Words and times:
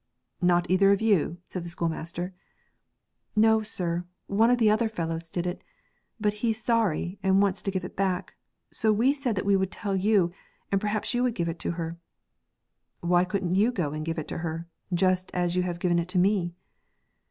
'Not 0.41 0.67
either 0.67 0.91
of 0.91 0.99
you?' 0.99 1.37
said 1.45 1.63
the 1.63 1.69
schoolmaster. 1.69 2.33
'No, 3.35 3.61
sir; 3.61 4.03
one 4.25 4.49
of 4.49 4.57
the 4.57 4.67
other 4.71 4.89
fellows 4.89 5.29
did 5.29 5.45
it. 5.45 5.61
But 6.19 6.33
he's 6.41 6.59
sorry, 6.59 7.19
and 7.21 7.39
wants 7.39 7.61
to 7.61 7.69
give 7.69 7.85
it 7.85 7.95
back; 7.95 8.33
so 8.71 8.91
we 8.91 9.13
said 9.13 9.35
that 9.35 9.45
we 9.45 9.55
would 9.55 9.69
tell 9.69 9.95
you, 9.95 10.31
and 10.71 10.81
perhaps 10.81 11.13
you 11.13 11.21
would 11.21 11.35
give 11.35 11.49
it 11.49 11.59
to 11.59 11.73
her.' 11.73 11.99
'Why 13.01 13.23
couldn't 13.23 13.53
you 13.53 13.71
go 13.71 13.91
and 13.91 14.03
give 14.03 14.17
it 14.17 14.27
to 14.29 14.39
her, 14.39 14.65
just 14.91 15.29
as 15.35 15.55
you 15.55 15.61
have 15.61 15.77
given 15.77 15.99
it 15.99 16.07
to 16.07 16.17
me?' 16.17 16.55